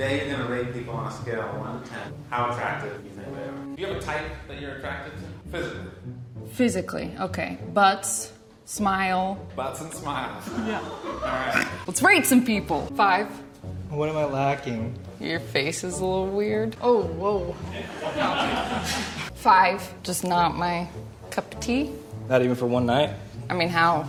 Today 0.00 0.26
you're 0.26 0.34
going 0.34 0.48
to 0.48 0.50
rate 0.50 0.72
people 0.72 0.94
on 0.94 1.08
a 1.08 1.12
scale 1.12 1.42
of 1.42 1.58
1 1.58 1.82
to 1.82 1.90
10. 1.90 1.98
How 2.30 2.50
attractive 2.50 3.02
do 3.02 3.06
you 3.06 3.14
think 3.14 3.36
they 3.36 3.42
are? 3.42 3.52
Do 3.52 3.82
you 3.82 3.86
have 3.86 3.96
a 3.98 4.00
type 4.00 4.24
that 4.48 4.58
you're 4.58 4.76
attracted 4.76 5.12
to? 5.12 5.50
Physically. 5.50 5.90
Physically, 6.54 7.14
okay. 7.20 7.58
Butts, 7.74 8.32
smile. 8.64 9.46
Butts 9.54 9.82
and 9.82 9.92
smiles. 9.92 10.42
Yeah. 10.66 10.80
Alright. 11.04 11.68
Let's 11.86 12.00
rate 12.02 12.24
some 12.24 12.46
people. 12.46 12.86
Five. 12.96 13.26
What 13.90 14.08
am 14.08 14.16
I 14.16 14.24
lacking? 14.24 14.98
Your 15.20 15.38
face 15.38 15.84
is 15.84 15.98
a 15.98 16.06
little 16.06 16.28
weird. 16.28 16.76
Oh, 16.80 17.02
whoa. 17.02 17.52
Five. 19.34 20.02
Just 20.02 20.24
not 20.24 20.56
my 20.56 20.88
cup 21.28 21.52
of 21.52 21.60
tea. 21.60 21.92
Not 22.26 22.40
even 22.40 22.56
for 22.56 22.64
one 22.64 22.86
night? 22.86 23.10
I 23.50 23.52
mean, 23.52 23.68
how? 23.68 24.08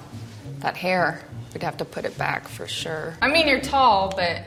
That 0.60 0.78
hair. 0.78 1.22
We'd 1.54 1.64
have 1.64 1.76
to 1.76 1.86
put 1.86 2.06
it 2.06 2.18
back 2.18 2.48
for 2.48 2.66
sure. 2.66 3.18
I 3.22 3.28
mean, 3.28 3.46
you're 3.46 3.60
tall, 3.60 4.14
but 4.16 4.44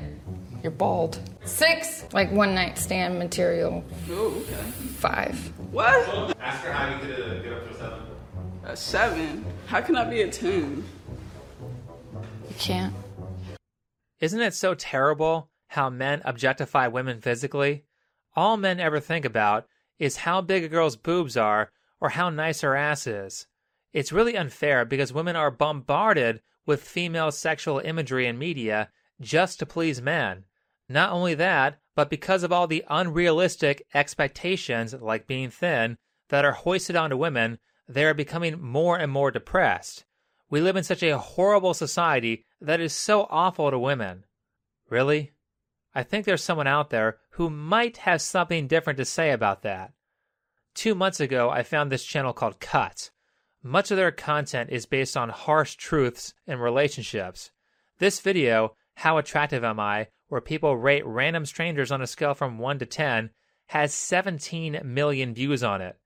you're 0.62 0.70
bald. 0.70 1.18
Six. 1.44 2.06
Like 2.12 2.30
one 2.32 2.54
night 2.54 2.78
stand 2.78 3.18
material. 3.18 3.84
Oh, 4.10 4.42
okay. 4.42 4.54
Five. 4.98 5.36
What? 5.70 6.36
Ask 6.40 6.62
her 6.64 6.72
how 6.72 6.94
you 6.94 6.98
could 7.00 7.20
uh, 7.20 7.42
get 7.42 7.52
up 7.52 7.68
to 7.68 7.74
a 7.74 7.78
7. 7.78 8.00
A 8.64 8.76
seven? 8.76 9.44
How 9.66 9.80
can 9.82 9.94
I 9.94 10.08
be 10.08 10.22
a 10.22 10.30
ten? 10.30 10.84
You 12.48 12.54
can't. 12.58 12.94
Isn't 14.20 14.40
it 14.40 14.54
so 14.54 14.74
terrible 14.74 15.50
how 15.68 15.90
men 15.90 16.22
objectify 16.24 16.86
women 16.86 17.20
physically? 17.20 17.84
All 18.34 18.56
men 18.56 18.80
ever 18.80 19.00
think 19.00 19.24
about 19.26 19.66
is 19.98 20.18
how 20.18 20.40
big 20.40 20.64
a 20.64 20.68
girl's 20.68 20.96
boobs 20.96 21.36
are 21.36 21.70
or 22.00 22.10
how 22.10 22.30
nice 22.30 22.62
her 22.62 22.74
ass 22.74 23.06
is. 23.06 23.46
It's 23.92 24.12
really 24.12 24.36
unfair 24.36 24.84
because 24.84 25.12
women 25.12 25.36
are 25.36 25.50
bombarded 25.50 26.40
with 26.66 26.82
female 26.82 27.30
sexual 27.30 27.80
imagery 27.80 28.26
in 28.26 28.38
media 28.38 28.90
just 29.20 29.58
to 29.58 29.66
please 29.66 30.00
men. 30.00 30.44
Not 30.88 31.12
only 31.12 31.34
that, 31.34 31.78
but 31.94 32.10
because 32.10 32.42
of 32.42 32.52
all 32.52 32.66
the 32.66 32.84
unrealistic 32.88 33.86
expectations, 33.94 34.94
like 34.94 35.26
being 35.26 35.50
thin, 35.50 35.96
that 36.28 36.44
are 36.44 36.52
hoisted 36.52 36.96
onto 36.96 37.16
women, 37.16 37.58
they 37.88 38.04
are 38.04 38.14
becoming 38.14 38.60
more 38.60 38.98
and 38.98 39.10
more 39.10 39.30
depressed. 39.30 40.04
We 40.50 40.60
live 40.60 40.76
in 40.76 40.84
such 40.84 41.02
a 41.02 41.18
horrible 41.18 41.74
society 41.74 42.44
that 42.60 42.80
is 42.80 42.92
so 42.92 43.26
awful 43.30 43.70
to 43.70 43.78
women. 43.78 44.24
Really? 44.88 45.32
I 45.94 46.02
think 46.02 46.24
there's 46.24 46.42
someone 46.42 46.66
out 46.66 46.90
there 46.90 47.18
who 47.30 47.48
might 47.50 47.98
have 47.98 48.20
something 48.20 48.66
different 48.66 48.96
to 48.98 49.04
say 49.04 49.30
about 49.30 49.62
that. 49.62 49.92
Two 50.74 50.94
months 50.94 51.20
ago, 51.20 51.50
I 51.50 51.62
found 51.62 51.90
this 51.90 52.04
channel 52.04 52.32
called 52.32 52.58
Cut. 52.60 53.10
Much 53.62 53.90
of 53.90 53.96
their 53.96 54.10
content 54.10 54.70
is 54.70 54.86
based 54.86 55.16
on 55.16 55.28
harsh 55.28 55.76
truths 55.76 56.34
in 56.46 56.58
relationships. 56.58 57.50
This 57.98 58.20
video, 58.20 58.76
How 58.96 59.18
Attractive 59.18 59.62
Am 59.62 59.78
I, 59.78 60.08
where 60.34 60.40
people 60.40 60.76
rate 60.76 61.06
random 61.06 61.46
strangers 61.46 61.92
on 61.92 62.02
a 62.02 62.08
scale 62.08 62.34
from 62.34 62.58
1 62.58 62.80
to 62.80 62.86
10, 62.86 63.30
has 63.66 63.94
17 63.94 64.80
million 64.82 65.32
views 65.32 65.62
on 65.62 65.80
it. 65.80 65.96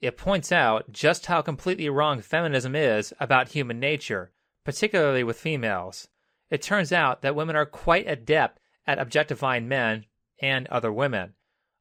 It 0.00 0.16
points 0.16 0.50
out 0.50 0.90
just 0.90 1.26
how 1.26 1.40
completely 1.40 1.88
wrong 1.88 2.20
feminism 2.20 2.74
is 2.74 3.14
about 3.20 3.50
human 3.50 3.78
nature, 3.78 4.32
particularly 4.64 5.22
with 5.22 5.38
females. 5.38 6.08
It 6.50 6.62
turns 6.62 6.92
out 6.92 7.22
that 7.22 7.36
women 7.36 7.54
are 7.54 7.64
quite 7.64 8.08
adept 8.08 8.58
at 8.88 8.98
objectifying 8.98 9.68
men 9.68 10.06
and 10.42 10.66
other 10.66 10.92
women. 10.92 11.34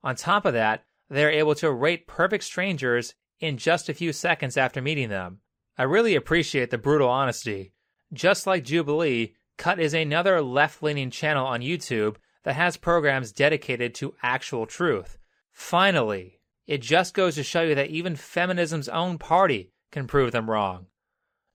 On 0.03 0.15
top 0.15 0.45
of 0.45 0.53
that, 0.53 0.83
they 1.09 1.25
are 1.25 1.31
able 1.31 1.55
to 1.55 1.71
rate 1.71 2.05
perfect 2.05 2.43
strangers 2.43 3.15
in 3.39 3.57
just 3.57 3.89
a 3.89 3.95
few 3.95 4.13
seconds 4.13 4.57
after 4.57 4.79
meeting 4.79 5.09
them. 5.09 5.39
I 5.75 5.83
really 5.85 6.13
appreciate 6.13 6.69
the 6.69 6.77
brutal 6.77 7.09
honesty. 7.09 7.73
Just 8.13 8.45
like 8.45 8.63
Jubilee, 8.63 9.33
Cut 9.57 9.79
is 9.79 9.93
another 9.93 10.41
left 10.41 10.83
leaning 10.83 11.09
channel 11.09 11.45
on 11.45 11.61
YouTube 11.61 12.17
that 12.43 12.55
has 12.55 12.77
programs 12.77 13.31
dedicated 13.31 13.95
to 13.95 14.15
actual 14.21 14.65
truth. 14.65 15.17
Finally, 15.51 16.39
it 16.67 16.81
just 16.81 17.13
goes 17.13 17.35
to 17.35 17.43
show 17.43 17.61
you 17.61 17.75
that 17.75 17.89
even 17.89 18.15
feminism's 18.15 18.89
own 18.89 19.17
party 19.17 19.71
can 19.91 20.07
prove 20.07 20.31
them 20.31 20.49
wrong. 20.49 20.87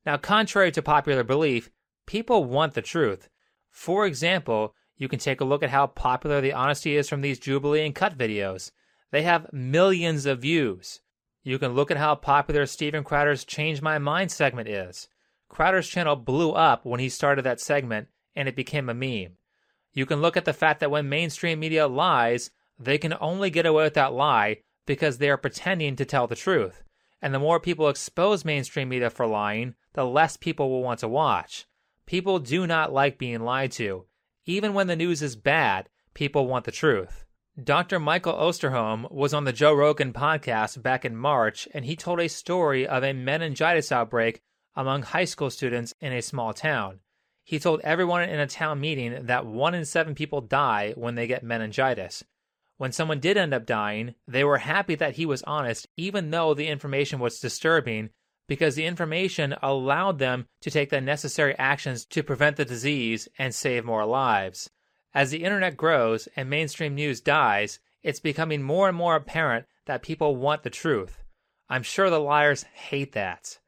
Now, 0.07 0.17
contrary 0.17 0.73
to 0.73 0.83
popular 0.83 1.23
belief, 1.25 1.71
people 2.07 2.45
want 2.45 2.75
the 2.75 2.83
truth. 2.83 3.29
For 3.71 4.07
example, 4.07 4.75
you 4.97 5.09
can 5.09 5.19
take 5.19 5.41
a 5.41 5.45
look 5.45 5.63
at 5.63 5.71
how 5.71 5.87
popular 5.87 6.41
the 6.41 6.53
honesty 6.53 6.97
is 6.97 7.09
from 7.09 7.21
these 7.21 7.39
Jubilee 7.39 7.85
and 7.85 7.95
Cut 7.95 8.17
videos. 8.17 8.71
They 9.11 9.23
have 9.23 9.53
millions 9.53 10.27
of 10.27 10.41
views. 10.41 11.01
You 11.43 11.59
can 11.59 11.73
look 11.73 11.91
at 11.91 11.97
how 11.97 12.15
popular 12.15 12.67
Steven 12.67 13.05
Crowder's 13.05 13.45
Change 13.45 13.83
My 13.83 13.99
Mind 13.99 14.31
segment 14.31 14.69
is. 14.69 15.09
Crowder's 15.51 15.89
channel 15.89 16.17
blew 16.17 16.53
up 16.53 16.87
when 16.87 17.01
he 17.01 17.11
started 17.11 17.43
that 17.43 17.61
segment 17.61 18.09
and 18.35 18.49
it 18.49 18.57
became 18.57 18.89
a 18.89 18.95
meme. 18.95 19.37
You 19.93 20.07
can 20.07 20.23
look 20.23 20.37
at 20.37 20.45
the 20.45 20.53
fact 20.53 20.81
that 20.81 20.91
when 20.91 21.09
mainstream 21.09 21.61
media 21.61 21.87
lies, 21.87 22.51
they 22.79 22.97
can 22.97 23.15
only 23.21 23.51
get 23.51 23.67
away 23.67 23.85
with 23.85 23.95
that 23.95 24.15
lie 24.15 24.59
because 24.87 25.19
they 25.19 25.29
are 25.29 25.37
pretending 25.37 25.97
to 25.97 26.05
tell 26.05 26.27
the 26.27 26.37
truth. 26.37 26.83
And 27.21 27.35
the 27.35 27.39
more 27.41 27.61
people 27.61 27.89
expose 27.89 28.45
mainstream 28.45 28.89
media 28.89 29.11
for 29.11 29.27
lying, 29.27 29.75
the 29.93 30.07
less 30.07 30.37
people 30.37 30.71
will 30.71 30.83
want 30.83 31.01
to 31.01 31.09
watch. 31.09 31.67
People 32.07 32.39
do 32.39 32.67
not 32.67 32.93
like 32.93 33.19
being 33.19 33.41
lied 33.41 33.73
to. 33.73 34.07
Even 34.47 34.73
when 34.73 34.87
the 34.87 34.97
news 34.97 35.21
is 35.21 35.37
bad, 35.37 35.89
people 36.15 36.47
want 36.47 36.65
the 36.65 36.73
truth. 36.73 37.27
Dr. 37.63 37.99
Michael 37.99 38.33
Osterholm 38.33 39.11
was 39.11 39.35
on 39.35 39.45
the 39.45 39.53
Joe 39.53 39.75
Rogan 39.75 40.13
podcast 40.13 40.81
back 40.83 41.05
in 41.05 41.17
March, 41.17 41.69
and 41.75 41.85
he 41.85 41.97
told 41.97 42.21
a 42.21 42.29
story 42.29 42.87
of 42.87 43.03
a 43.03 43.13
meningitis 43.13 43.93
outbreak 43.93 44.41
among 44.77 45.03
high 45.03 45.25
school 45.25 45.51
students 45.51 45.95
in 46.01 46.13
a 46.13 46.23
small 46.23 46.53
town. 46.53 47.01
He 47.45 47.59
told 47.59 47.81
everyone 47.81 48.23
in 48.23 48.39
a 48.39 48.47
town 48.47 48.81
meeting 48.81 49.27
that 49.27 49.47
one 49.47 49.75
in 49.75 49.85
seven 49.85 50.15
people 50.15 50.41
die 50.41 50.93
when 50.97 51.15
they 51.15 51.27
get 51.27 51.43
meningitis. 51.43 52.25
When 52.77 52.93
someone 52.93 53.21
did 53.21 53.37
end 53.37 53.53
up 53.53 53.67
dying, 53.67 54.15
they 54.27 54.45
were 54.45 54.59
happy 54.59 54.95
that 54.95 55.17
he 55.17 55.27
was 55.27 55.43
honest, 55.43 55.87
even 55.97 56.31
though 56.31 56.55
the 56.55 56.69
information 56.69 57.19
was 57.19 57.41
disturbing, 57.41 58.11
because 58.49 58.75
the 58.75 58.87
information 58.87 59.55
allowed 59.63 60.19
them 60.19 60.47
to 60.61 60.71
take 60.71 60.91
the 60.91 61.01
necessary 61.01 61.55
actions 61.59 62.05
to 62.07 62.23
prevent 62.23 62.57
the 62.57 62.65
disease 62.65 63.29
and 63.39 63.55
save 63.55 63.85
more 63.85 64.07
lives. 64.07 64.71
As 65.15 65.31
the 65.31 65.45
internet 65.45 65.77
grows 65.77 66.27
and 66.37 66.49
mainstream 66.49 66.95
news 66.95 67.21
dies, 67.21 67.81
it's 68.03 68.19
becoming 68.19 68.63
more 68.63 68.89
and 68.89 68.97
more 68.97 69.15
apparent 69.15 69.67
that 69.87 70.03
people 70.03 70.37
want 70.37 70.63
the 70.63 70.71
truth. 70.71 71.23
I'm 71.69 71.83
sure 71.83 72.11
the 72.11 72.19
liars 72.19 72.63
hate 72.63 73.13
that. 73.13 73.60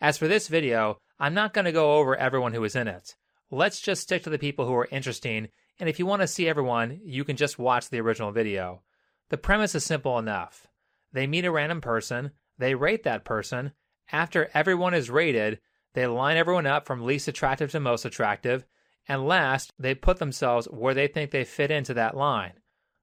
As 0.00 0.16
for 0.16 0.28
this 0.28 0.48
video, 0.48 0.98
I'm 1.18 1.34
not 1.34 1.52
going 1.52 1.66
to 1.66 1.72
go 1.72 1.94
over 1.94 2.16
everyone 2.16 2.54
who 2.54 2.64
is 2.64 2.74
in 2.74 2.88
it. 2.88 3.14
Let's 3.50 3.80
just 3.80 4.02
stick 4.02 4.22
to 4.22 4.30
the 4.30 4.38
people 4.38 4.66
who 4.66 4.74
are 4.74 4.88
interesting, 4.90 5.48
and 5.78 5.88
if 5.88 5.98
you 5.98 6.06
want 6.06 6.22
to 6.22 6.28
see 6.28 6.48
everyone, 6.48 7.00
you 7.04 7.24
can 7.24 7.36
just 7.36 7.58
watch 7.58 7.90
the 7.90 8.00
original 8.00 8.32
video. 8.32 8.82
The 9.28 9.36
premise 9.36 9.74
is 9.74 9.84
simple 9.84 10.18
enough. 10.18 10.66
They 11.12 11.26
meet 11.26 11.44
a 11.44 11.50
random 11.50 11.80
person, 11.80 12.30
they 12.58 12.74
rate 12.74 13.02
that 13.02 13.24
person, 13.24 13.72
after 14.12 14.50
everyone 14.54 14.94
is 14.94 15.10
rated, 15.10 15.60
they 15.94 16.06
line 16.06 16.36
everyone 16.36 16.66
up 16.66 16.86
from 16.86 17.04
least 17.04 17.28
attractive 17.28 17.70
to 17.72 17.80
most 17.80 18.04
attractive, 18.04 18.64
and 19.08 19.26
last, 19.26 19.72
they 19.78 19.94
put 19.94 20.18
themselves 20.18 20.66
where 20.66 20.94
they 20.94 21.08
think 21.08 21.30
they 21.30 21.44
fit 21.44 21.70
into 21.70 21.94
that 21.94 22.16
line. 22.16 22.54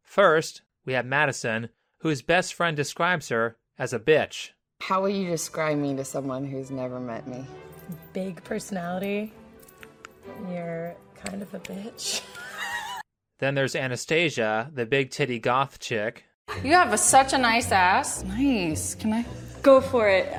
First, 0.01 0.61
we 0.85 0.93
have 0.93 1.05
Madison, 1.05 1.69
whose 1.99 2.21
best 2.21 2.53
friend 2.53 2.75
describes 2.75 3.29
her 3.29 3.57
as 3.77 3.93
a 3.93 3.99
bitch. 3.99 4.51
How 4.79 5.01
will 5.01 5.09
you 5.09 5.27
describe 5.27 5.77
me 5.77 5.95
to 5.95 6.05
someone 6.05 6.45
who's 6.45 6.71
never 6.71 6.99
met 6.99 7.27
me? 7.27 7.45
Big 8.13 8.43
personality. 8.43 9.33
You're 10.49 10.95
kind 11.23 11.41
of 11.41 11.53
a 11.53 11.59
bitch. 11.59 12.21
Then 13.39 13.55
there's 13.55 13.75
Anastasia, 13.75 14.71
the 14.73 14.85
big 14.85 15.11
titty 15.11 15.39
goth 15.39 15.79
chick. 15.79 16.25
You 16.63 16.73
have 16.73 16.93
a, 16.93 16.97
such 16.97 17.33
a 17.33 17.37
nice 17.37 17.71
ass. 17.71 18.23
Nice. 18.23 18.95
Can 18.95 19.13
I? 19.13 19.25
Go 19.61 19.81
for 19.81 20.07
it. 20.07 20.33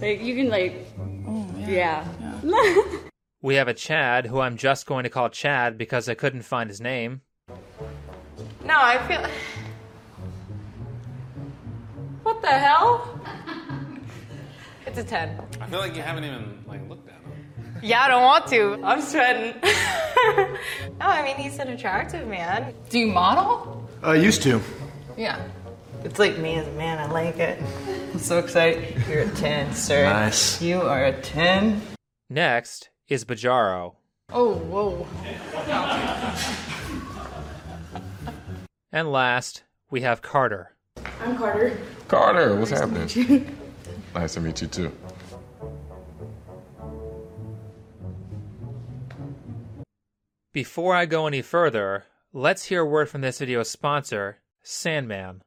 Like 0.00 0.22
you 0.22 0.34
can 0.34 0.48
like, 0.48 0.86
oh, 1.26 1.46
yeah. 1.58 2.06
We 3.42 3.54
have 3.54 3.68
a 3.68 3.74
Chad, 3.74 4.26
who 4.26 4.38
I'm 4.40 4.58
just 4.58 4.84
going 4.84 5.04
to 5.04 5.08
call 5.08 5.30
Chad 5.30 5.78
because 5.78 6.10
I 6.10 6.14
couldn't 6.14 6.42
find 6.42 6.68
his 6.68 6.78
name. 6.78 7.22
No, 8.66 8.74
I 8.76 8.98
feel. 9.08 9.26
What 12.22 12.42
the 12.42 12.48
hell? 12.48 13.19
It's 14.90 14.98
a 14.98 15.04
10. 15.04 15.40
I 15.60 15.66
feel 15.66 15.78
like 15.78 15.94
you 15.94 16.02
haven't 16.02 16.24
even 16.24 16.64
like 16.66 16.88
looked 16.88 17.08
at 17.08 17.14
him. 17.14 17.32
Yeah, 17.80 18.02
I 18.02 18.08
don't 18.08 18.24
want 18.24 18.48
to. 18.48 18.80
I'm 18.84 19.00
sweating. 19.00 19.54
No, 21.00 21.06
I 21.06 21.22
mean, 21.22 21.36
he's 21.36 21.58
an 21.58 21.68
attractive 21.68 22.28
man. 22.28 22.74
Do 22.90 22.98
you 22.98 23.06
model? 23.06 23.88
I 24.02 24.16
used 24.16 24.42
to. 24.42 24.60
Yeah. 25.16 25.40
It's 26.04 26.18
like 26.18 26.36
me 26.36 26.56
as 26.56 26.66
a 26.68 26.72
man, 26.72 26.98
I 26.98 27.10
like 27.10 27.38
it. 27.38 27.62
I'm 28.12 28.18
so 28.18 28.38
excited. 28.38 29.02
You're 29.08 29.22
a 29.22 29.28
10, 29.30 29.72
sir. 29.72 30.04
Nice. 30.04 30.60
You 30.60 30.82
are 30.82 31.06
a 31.06 31.18
10. 31.22 31.80
Next 32.28 32.90
is 33.08 33.24
Bajaro. 33.24 33.94
Oh, 34.30 34.56
whoa. 34.56 35.06
And 38.92 39.10
last, 39.10 39.62
we 39.90 40.02
have 40.02 40.20
Carter. 40.20 40.74
I'm 41.20 41.38
Carter. 41.38 41.78
Carter, 42.08 42.56
what's 42.56 42.72
happening? 42.72 43.56
nice 44.14 44.34
to 44.34 44.40
meet 44.40 44.60
you 44.60 44.68
too. 44.68 44.92
Before 50.52 50.94
I 50.94 51.06
go 51.06 51.26
any 51.26 51.42
further, 51.42 52.04
Let's 52.32 52.66
hear 52.66 52.82
a 52.82 52.86
word 52.86 53.08
from 53.08 53.22
this 53.22 53.40
video's 53.40 53.70
sponsor, 53.70 54.38
Sandman. 54.62 55.42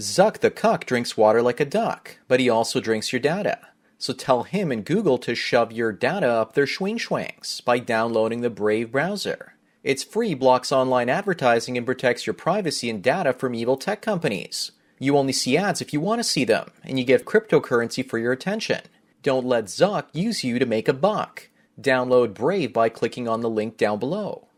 Zuck 0.00 0.38
the 0.38 0.50
cuck 0.50 0.84
drinks 0.84 1.16
water 1.16 1.40
like 1.40 1.60
a 1.60 1.64
duck, 1.64 2.18
but 2.26 2.40
he 2.40 2.50
also 2.50 2.80
drinks 2.80 3.12
your 3.12 3.20
data. 3.20 3.60
So 3.98 4.12
tell 4.12 4.42
him 4.42 4.72
and 4.72 4.84
Google 4.84 5.16
to 5.18 5.36
shove 5.36 5.70
your 5.70 5.92
data 5.92 6.26
up 6.26 6.54
their 6.54 6.64
schwing 6.64 6.98
schwangs 6.98 7.64
by 7.64 7.78
downloading 7.78 8.40
the 8.40 8.50
Brave 8.50 8.90
browser. 8.90 9.54
Its 9.84 10.02
free 10.02 10.34
blocks 10.34 10.72
online 10.72 11.08
advertising 11.08 11.76
and 11.76 11.86
protects 11.86 12.26
your 12.26 12.34
privacy 12.34 12.90
and 12.90 13.00
data 13.00 13.32
from 13.32 13.54
evil 13.54 13.76
tech 13.76 14.02
companies. 14.02 14.72
You 15.04 15.18
only 15.18 15.34
see 15.34 15.58
ads 15.58 15.82
if 15.82 15.92
you 15.92 16.00
want 16.00 16.20
to 16.20 16.24
see 16.24 16.46
them, 16.46 16.70
and 16.82 16.98
you 16.98 17.04
give 17.04 17.26
cryptocurrency 17.26 18.08
for 18.08 18.16
your 18.16 18.32
attention. 18.32 18.80
Don't 19.22 19.44
let 19.44 19.66
Zuck 19.66 20.06
use 20.14 20.42
you 20.42 20.58
to 20.58 20.64
make 20.64 20.88
a 20.88 20.94
buck. 20.94 21.50
Download 21.78 22.32
Brave 22.32 22.72
by 22.72 22.88
clicking 22.88 23.28
on 23.28 23.42
the 23.42 23.50
link 23.50 23.76
down 23.76 23.98
below. 23.98 24.48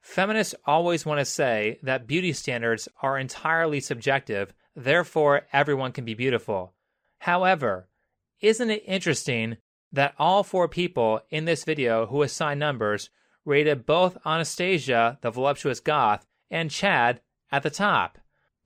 Feminists 0.00 0.54
always 0.64 1.04
want 1.04 1.18
to 1.18 1.26
say 1.26 1.78
that 1.82 2.06
beauty 2.06 2.32
standards 2.32 2.88
are 3.02 3.18
entirely 3.18 3.78
subjective, 3.78 4.54
therefore, 4.74 5.42
everyone 5.52 5.92
can 5.92 6.06
be 6.06 6.14
beautiful. 6.14 6.72
However, 7.18 7.90
isn't 8.40 8.70
it 8.70 8.84
interesting 8.86 9.58
that 9.92 10.14
all 10.18 10.42
four 10.44 10.66
people 10.66 11.20
in 11.28 11.44
this 11.44 11.64
video 11.64 12.06
who 12.06 12.22
assigned 12.22 12.58
numbers 12.58 13.10
rated 13.44 13.84
both 13.84 14.16
Anastasia, 14.24 15.18
the 15.20 15.30
voluptuous 15.30 15.80
goth, 15.80 16.24
and 16.50 16.70
Chad 16.70 17.20
at 17.52 17.62
the 17.62 17.68
top? 17.68 18.16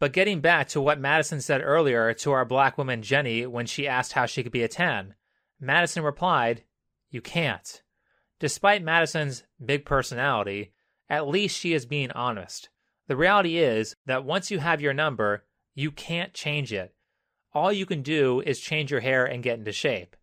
But 0.01 0.13
getting 0.13 0.41
back 0.41 0.69
to 0.69 0.81
what 0.81 1.01
Madison 1.01 1.41
said 1.41 1.61
earlier 1.63 2.15
to 2.15 2.31
our 2.33 2.45
black 2.45 2.79
woman 2.79 3.03
Jenny 3.03 3.47
when 3.47 3.67
she 3.67 3.89
asked 3.89 4.13
how 4.13 4.27
she 4.27 4.43
could 4.43 4.53
be 4.53 4.63
a 4.63 4.69
10, 4.69 5.15
Madison 5.61 6.05
replied, 6.05 6.63
You 7.11 7.21
can't. 7.21 7.83
Despite 8.39 8.85
Madison's 8.85 9.43
big 9.65 9.85
personality, 9.85 10.73
at 11.11 11.27
least 11.27 11.59
she 11.59 11.73
is 11.73 11.87
being 11.87 12.13
honest. 12.13 12.69
The 13.09 13.17
reality 13.17 13.59
is 13.59 13.97
that 14.07 14.25
once 14.25 14.51
you 14.51 14.61
have 14.61 14.81
your 14.81 14.95
number, 14.95 15.45
you 15.75 15.91
can't 15.91 16.35
change 16.35 16.73
it. 16.73 16.95
All 17.53 17.73
you 17.73 17.87
can 17.87 18.03
do 18.03 18.41
is 18.43 18.61
change 18.61 18.91
your 18.91 19.01
hair 19.01 19.25
and 19.25 19.43
get 19.43 19.59
into 19.59 19.73
shape. 19.73 20.15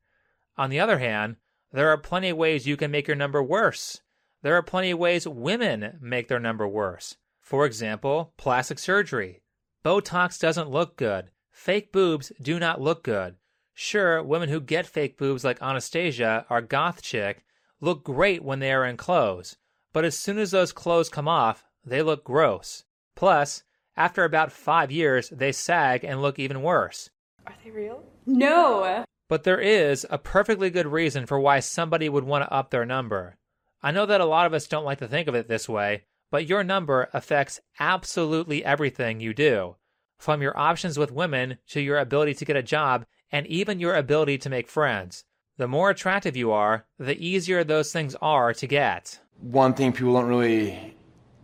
On 0.57 0.69
the 0.69 0.79
other 0.79 0.99
hand, 0.99 1.35
there 1.73 1.89
are 1.89 1.97
plenty 1.97 2.29
of 2.29 2.37
ways 2.37 2.67
you 2.67 2.77
can 2.77 2.91
make 2.91 3.07
your 3.07 3.17
number 3.17 3.43
worse. 3.43 3.99
There 4.41 4.55
are 4.55 4.63
plenty 4.63 4.91
of 4.91 4.99
ways 4.99 5.27
women 5.27 5.97
make 5.99 6.29
their 6.29 6.39
number 6.39 6.67
worse. 6.67 7.17
For 7.41 7.65
example, 7.65 8.33
plastic 8.37 8.79
surgery. 8.79 9.41
Botox 9.85 10.39
doesn't 10.39 10.71
look 10.71 10.97
good. 10.97 11.29
Fake 11.51 11.91
boobs 11.91 12.31
do 12.41 12.57
not 12.57 12.81
look 12.81 13.03
good. 13.03 13.35
Sure, 13.75 14.23
women 14.23 14.49
who 14.49 14.59
get 14.59 14.87
fake 14.87 15.15
boobs 15.15 15.43
like 15.43 15.61
Anastasia, 15.61 16.43
our 16.49 16.61
goth 16.61 17.03
chick, 17.03 17.45
look 17.79 18.03
great 18.03 18.43
when 18.43 18.57
they 18.57 18.71
are 18.71 18.83
in 18.83 18.97
clothes, 18.97 19.57
but 19.93 20.03
as 20.03 20.17
soon 20.17 20.39
as 20.39 20.49
those 20.49 20.71
clothes 20.71 21.07
come 21.07 21.27
off, 21.27 21.63
they 21.85 22.01
look 22.01 22.23
gross. 22.23 22.83
Plus, 23.15 23.61
after 23.95 24.23
about 24.23 24.51
five 24.51 24.91
years, 24.91 25.29
they 25.29 25.51
sag 25.51 26.03
and 26.03 26.19
look 26.19 26.39
even 26.39 26.63
worse. 26.63 27.11
Are 27.45 27.53
they 27.63 27.69
real? 27.69 28.01
No. 28.25 29.05
But 29.29 29.43
there 29.43 29.59
is 29.59 30.03
a 30.09 30.17
perfectly 30.17 30.71
good 30.71 30.87
reason 30.87 31.27
for 31.27 31.39
why 31.39 31.59
somebody 31.59 32.09
would 32.09 32.23
want 32.23 32.43
to 32.43 32.51
up 32.51 32.71
their 32.71 32.85
number. 32.85 33.37
I 33.83 33.91
know 33.91 34.07
that 34.07 34.21
a 34.21 34.25
lot 34.25 34.47
of 34.47 34.53
us 34.55 34.65
don't 34.65 34.83
like 34.83 34.97
to 34.97 35.07
think 35.07 35.27
of 35.27 35.35
it 35.35 35.47
this 35.47 35.69
way, 35.69 36.05
but 36.31 36.47
your 36.47 36.63
number 36.63 37.09
affects 37.13 37.59
absolutely 37.79 38.63
everything 38.63 39.19
you 39.19 39.33
do. 39.33 39.75
From 40.17 40.41
your 40.41 40.57
options 40.57 40.97
with 40.97 41.11
women 41.11 41.57
to 41.69 41.81
your 41.81 41.97
ability 41.97 42.33
to 42.35 42.45
get 42.45 42.55
a 42.55 42.63
job 42.63 43.05
and 43.31 43.45
even 43.47 43.79
your 43.79 43.95
ability 43.95 44.37
to 44.39 44.49
make 44.49 44.67
friends. 44.67 45.25
The 45.57 45.67
more 45.67 45.89
attractive 45.89 46.35
you 46.35 46.51
are, 46.51 46.85
the 46.99 47.17
easier 47.25 47.63
those 47.63 47.91
things 47.91 48.15
are 48.21 48.53
to 48.53 48.67
get. 48.67 49.19
One 49.39 49.73
thing 49.73 49.93
people 49.93 50.13
don't 50.13 50.27
really 50.27 50.95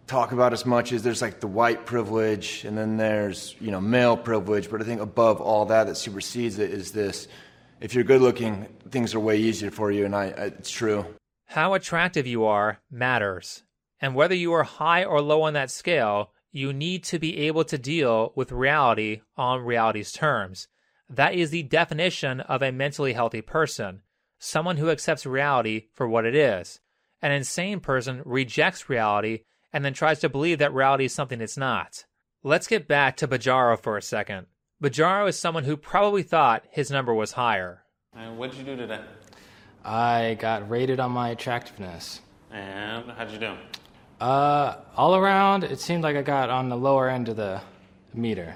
talk 0.07 0.33
about 0.33 0.51
as 0.51 0.65
much 0.65 0.91
is 0.91 1.03
there's 1.03 1.21
like 1.21 1.39
the 1.39 1.47
white 1.47 1.85
privilege 1.85 2.65
and 2.65 2.77
then 2.77 2.97
there's, 2.97 3.55
you 3.61 3.71
know, 3.71 3.79
male 3.79 4.17
privilege, 4.17 4.69
but 4.69 4.81
I 4.81 4.83
think 4.83 4.99
above 4.99 5.39
all 5.39 5.65
that 5.67 5.87
that 5.87 5.95
supersedes 5.95 6.59
it 6.59 6.71
is 6.71 6.91
this 6.91 7.27
if 7.79 7.95
you're 7.95 8.03
good 8.03 8.21
looking, 8.21 8.67
things 8.89 9.15
are 9.15 9.19
way 9.19 9.37
easier 9.37 9.71
for 9.71 9.91
you 9.91 10.05
and 10.05 10.15
I, 10.15 10.25
it's 10.25 10.69
true. 10.69 11.05
How 11.47 11.73
attractive 11.73 12.27
you 12.27 12.45
are 12.45 12.79
matters. 12.91 13.63
And 14.01 14.15
whether 14.15 14.35
you 14.35 14.51
are 14.53 14.63
high 14.63 15.03
or 15.03 15.21
low 15.21 15.43
on 15.43 15.53
that 15.53 15.71
scale, 15.71 16.31
you 16.51 16.73
need 16.73 17.03
to 17.05 17.19
be 17.19 17.37
able 17.47 17.63
to 17.65 17.77
deal 17.77 18.33
with 18.35 18.51
reality 18.51 19.21
on 19.37 19.61
reality's 19.61 20.11
terms. 20.11 20.67
That 21.09 21.35
is 21.35 21.51
the 21.51 21.63
definition 21.63 22.39
of 22.41 22.61
a 22.61 22.71
mentally 22.71 23.13
healthy 23.13 23.41
person 23.41 24.01
someone 24.43 24.77
who 24.77 24.89
accepts 24.89 25.23
reality 25.23 25.85
for 25.93 26.07
what 26.07 26.25
it 26.25 26.35
is. 26.35 26.79
An 27.21 27.31
insane 27.31 27.79
person 27.79 28.23
rejects 28.25 28.89
reality 28.89 29.41
and 29.71 29.85
then 29.85 29.93
tries 29.93 30.19
to 30.19 30.29
believe 30.29 30.57
that 30.57 30.73
reality 30.73 31.05
is 31.05 31.13
something 31.13 31.39
it's 31.39 31.57
not. 31.57 32.05
Let's 32.43 32.65
get 32.65 32.87
back 32.87 33.17
to 33.17 33.27
Bajaro 33.27 33.79
for 33.79 33.97
a 33.97 34.01
second. 34.01 34.47
Bajaro 34.83 35.29
is 35.29 35.37
someone 35.37 35.63
who 35.63 35.77
probably 35.77 36.23
thought 36.23 36.65
his 36.71 36.89
number 36.89 37.13
was 37.13 37.33
higher. 37.33 37.83
And 38.15 38.39
what'd 38.39 38.57
you 38.57 38.63
do 38.63 38.75
today? 38.75 39.01
I 39.85 40.37
got 40.39 40.67
rated 40.67 40.99
on 40.99 41.11
my 41.11 41.29
attractiveness. 41.29 42.21
And 42.51 43.11
how'd 43.11 43.31
you 43.31 43.37
do? 43.37 43.53
Uh, 44.21 44.77
all 44.95 45.15
around, 45.15 45.63
it 45.63 45.79
seemed 45.79 46.03
like 46.03 46.15
I 46.15 46.21
got 46.21 46.51
on 46.51 46.69
the 46.69 46.77
lower 46.77 47.09
end 47.09 47.27
of 47.27 47.37
the 47.37 47.59
meter. 48.13 48.53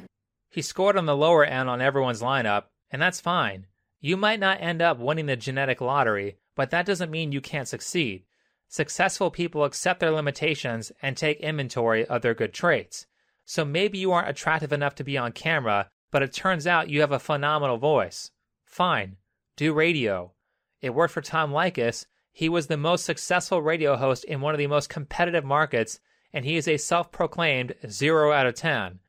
He 0.51 0.61
scored 0.61 0.95
on 0.95 1.07
the 1.07 1.17
lower 1.17 1.43
end 1.43 1.69
on 1.69 1.81
everyone's 1.81 2.21
lineup, 2.21 2.65
and 2.91 3.01
that's 3.01 3.19
fine. 3.19 3.65
You 3.99 4.15
might 4.15 4.39
not 4.39 4.61
end 4.61 4.83
up 4.83 4.99
winning 4.99 5.25
the 5.25 5.35
genetic 5.35 5.81
lottery, 5.81 6.37
but 6.55 6.69
that 6.69 6.85
doesn't 6.85 7.09
mean 7.09 7.31
you 7.31 7.41
can't 7.41 7.67
succeed. 7.67 8.25
Successful 8.67 9.31
people 9.31 9.63
accept 9.63 10.01
their 10.01 10.11
limitations 10.11 10.91
and 11.01 11.17
take 11.17 11.39
inventory 11.39 12.05
of 12.05 12.21
their 12.21 12.35
good 12.35 12.53
traits. 12.53 13.07
So 13.43 13.65
maybe 13.65 13.97
you 13.97 14.11
aren't 14.11 14.29
attractive 14.29 14.71
enough 14.71 14.93
to 14.95 15.03
be 15.03 15.17
on 15.17 15.31
camera, 15.31 15.89
but 16.11 16.21
it 16.21 16.31
turns 16.31 16.67
out 16.67 16.91
you 16.91 17.01
have 17.01 17.11
a 17.11 17.17
phenomenal 17.17 17.77
voice. 17.77 18.29
Fine, 18.65 19.17
do 19.57 19.73
radio. 19.73 20.31
It 20.79 20.93
worked 20.93 21.13
for 21.15 21.21
Tom 21.21 21.51
Leykis. 21.51 22.05
He 22.37 22.49
was 22.49 22.67
the 22.67 22.75
most 22.75 23.05
successful 23.05 23.61
radio 23.61 23.95
host 23.95 24.25
in 24.25 24.41
one 24.41 24.53
of 24.53 24.57
the 24.57 24.67
most 24.67 24.89
competitive 24.89 25.45
markets, 25.45 26.01
and 26.33 26.43
he 26.43 26.57
is 26.57 26.67
a 26.67 26.75
self 26.75 27.09
proclaimed 27.09 27.75
0 27.89 28.33
out 28.33 28.45
of 28.45 28.55
10. 28.55 28.99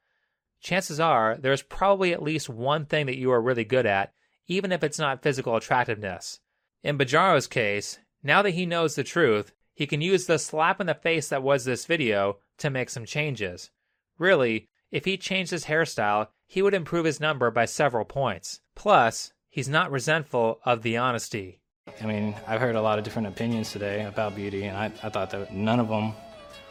Chances 0.61 1.01
are 1.01 1.37
there's 1.37 1.61
probably 1.61 2.13
at 2.13 2.23
least 2.23 2.49
one 2.49 2.87
thing 2.87 3.07
that 3.07 3.19
you 3.19 3.33
are 3.33 3.43
really 3.43 3.65
good 3.65 3.85
at, 3.85 4.15
even 4.47 4.71
if 4.71 4.85
it's 4.85 5.01
not 5.01 5.25
physical 5.25 5.57
attractiveness. 5.57 6.39
In 6.85 6.97
Bajaro's 6.97 7.49
case, 7.49 7.99
now 8.23 8.43
that 8.43 8.51
he 8.51 8.65
knows 8.65 8.95
the 8.95 9.03
truth, 9.03 9.51
he 9.75 9.89
can 9.89 10.01
use 10.01 10.27
the 10.27 10.39
slap 10.39 10.81
in 10.81 10.87
the 10.87 10.95
face 10.95 11.29
that 11.31 11.43
was 11.43 11.65
this 11.65 11.85
video 11.85 12.39
to 12.59 12.71
make 12.71 12.91
some 12.91 13.05
changes. 13.05 13.71
Really, 14.19 14.69
if 14.93 15.05
he 15.05 15.17
changed 15.17 15.51
his 15.51 15.65
hairstyle, 15.65 16.29
he 16.47 16.63
would 16.63 16.75
improve 16.75 17.07
his 17.07 17.19
number 17.19 17.51
by 17.51 17.65
several 17.65 18.05
points. 18.05 18.61
Plus, 18.77 19.33
he's 19.49 19.69
not 19.69 19.91
resentful 19.91 20.61
of 20.65 20.83
the 20.83 20.97
honesty. 20.97 21.61
I 22.01 22.07
mean, 22.07 22.35
I've 22.47 22.61
heard 22.61 22.77
a 22.77 22.83
lot 22.83 22.99
of 22.99 23.05
different 23.05 23.29
opinions 23.29 23.73
today 23.73 24.05
about 24.05 24.35
beauty, 24.35 24.65
and 24.65 24.77
I, 24.77 24.87
I 25.03 25.09
thought 25.09 25.31
that 25.31 25.53
none 25.53 25.81
of 25.81 25.89
them 25.89 26.15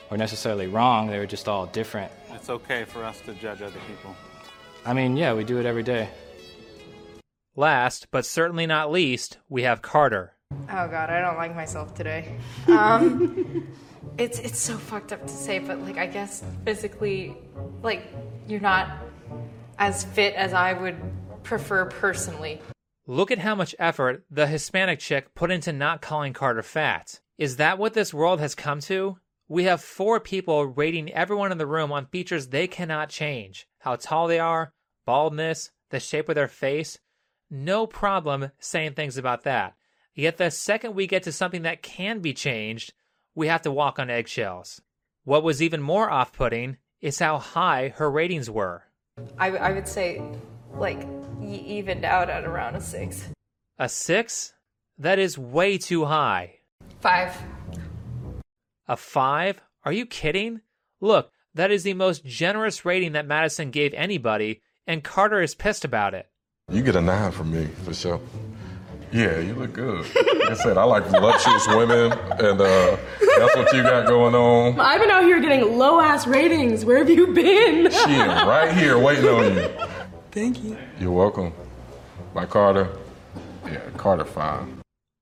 were 0.10 0.18
necessarily 0.18 0.68
wrong. 0.68 1.08
They 1.08 1.18
were 1.18 1.26
just 1.26 1.48
all 1.48 1.66
different. 1.66 2.12
It's 2.32 2.50
okay 2.50 2.86
for 2.86 3.04
us 3.04 3.22
to 3.22 3.34
judge 3.34 3.62
other 3.62 3.80
people. 3.88 4.16
I 4.86 4.94
mean, 4.94 5.18
yeah, 5.18 5.34
we 5.34 5.44
do 5.44 5.58
it 5.60 5.66
every 5.66 5.84
day. 5.84 6.10
Last, 7.56 8.08
but 8.12 8.26
certainly 8.26 8.68
not 8.68 8.92
least, 8.92 9.38
we 9.50 9.64
have 9.64 9.82
Carter. 9.82 10.34
Oh 10.52 10.88
god, 10.88 11.10
I 11.10 11.22
don't 11.22 11.38
like 11.38 11.56
myself 11.56 11.96
today. 11.96 12.38
Um, 12.68 13.68
it's 14.18 14.40
it's 14.40 14.60
so 14.60 14.78
fucked 14.78 15.12
up 15.12 15.26
to 15.26 15.34
say, 15.34 15.60
but 15.60 15.80
like 15.80 15.98
I 15.98 16.06
guess 16.06 16.44
physically, 16.66 17.36
like 17.82 18.04
you're 18.48 18.60
not 18.60 18.90
as 19.80 20.04
fit 20.04 20.36
as 20.36 20.54
I 20.54 20.74
would 20.74 20.98
prefer 21.44 21.86
personally. 21.86 22.62
Look 23.08 23.30
at 23.30 23.40
how 23.40 23.54
much 23.54 23.76
effort 23.78 24.26
the 24.32 24.48
Hispanic 24.48 24.98
chick 24.98 25.36
put 25.36 25.52
into 25.52 25.72
not 25.72 26.02
calling 26.02 26.34
Carter 26.34 26.64
fat. 26.64 27.20
Is 27.38 27.58
that 27.58 27.78
what 27.78 27.94
this 27.94 28.16
world 28.16 28.40
has 28.40 28.56
come 28.56 28.80
to? 28.82 29.18
We 29.48 29.66
have 29.66 29.82
four 29.82 30.20
people 30.20 30.66
rating 30.66 31.14
everyone 31.14 31.52
in 31.52 31.60
the 31.60 31.68
room 31.68 31.92
on 31.92 32.08
features 32.08 32.48
they 32.48 32.66
cannot 32.66 33.10
change 33.10 33.68
how 33.78 33.96
tall 33.96 34.28
they 34.28 34.40
are, 34.40 34.74
baldness, 35.06 35.70
the 35.92 36.00
shape 36.00 36.30
of 36.30 36.36
their 36.36 36.48
face. 36.48 36.98
No 37.52 37.86
problem 37.86 38.50
saying 38.58 38.94
things 38.94 39.18
about 39.18 39.44
that. 39.44 39.76
Yet 40.16 40.38
the 40.38 40.50
second 40.50 40.96
we 40.96 41.06
get 41.06 41.22
to 41.24 41.32
something 41.32 41.62
that 41.62 41.84
can 41.84 42.22
be 42.22 42.34
changed, 42.34 42.94
we 43.36 43.46
have 43.48 43.62
to 43.62 43.72
walk 43.72 44.00
on 44.00 44.10
eggshells. 44.10 44.82
What 45.26 45.44
was 45.44 45.62
even 45.62 45.82
more 45.82 46.10
off 46.10 46.34
putting 46.34 46.78
is 47.02 47.20
how 47.20 47.38
high 47.38 47.90
her 47.98 48.10
ratings 48.10 48.50
were. 48.50 48.86
I, 49.38 49.52
I 49.52 49.72
would 49.74 49.88
say, 49.88 50.24
like, 50.74 51.06
evened 51.54 52.06
out 52.06 52.30
at 52.30 52.46
around 52.46 52.76
a 52.76 52.82
six. 52.82 53.30
A 53.78 53.90
six? 53.90 54.54
That 54.98 55.20
is 55.20 55.38
way 55.38 55.78
too 55.78 56.06
high. 56.06 56.60
Five. 57.02 57.36
A 58.88 58.96
five? 58.96 59.62
Are 59.84 59.92
you 59.92 60.06
kidding? 60.06 60.62
Look, 61.02 61.32
that 61.54 61.72
is 61.72 61.84
the 61.84 61.94
most 61.94 62.26
generous 62.26 62.86
rating 62.86 63.12
that 63.14 63.28
Madison 63.28 63.72
gave 63.72 63.94
anybody, 63.94 64.62
and 64.88 65.04
Carter 65.04 65.42
is 65.42 65.56
pissed 65.56 65.86
about 65.86 66.14
it. 66.14 66.28
You 66.72 66.82
get 66.82 66.96
a 66.96 67.02
nine 67.02 67.32
from 67.32 67.52
me, 67.52 67.68
for 67.84 67.94
sure. 67.94 68.20
Yeah, 69.12 69.40
you 69.40 69.54
look 69.54 69.74
good. 69.74 70.06
Like 70.16 70.50
I 70.50 70.54
said, 70.56 70.78
I 70.78 70.84
like 70.84 71.06
voluptuous 71.06 71.68
women, 71.68 72.12
and 72.12 72.60
uh, 72.60 72.98
that's 73.38 73.56
what 73.56 73.72
you 73.72 73.84
got 73.84 74.08
going 74.08 74.36
on. 74.36 74.80
I've 74.80 75.00
been 75.00 75.12
out 75.12 75.24
here 75.24 75.40
getting 75.40 75.78
low 75.78 76.02
ass 76.02 76.28
ratings. 76.28 76.84
Where 76.84 76.98
have 76.98 77.10
you 77.10 77.28
been? 77.28 77.92
She 77.92 78.12
is 78.14 78.28
right 78.28 78.74
here 78.76 78.98
waiting 78.98 79.28
on 79.28 79.56
you. 79.56 79.70
Thank 80.36 80.66
you. 80.66 80.78
You're 81.00 81.14
welcome. 81.14 81.54
By 82.34 82.46
Carter. 82.46 82.90
Yeah, 83.66 83.80
Carter 83.96 84.26
five. 84.26 84.68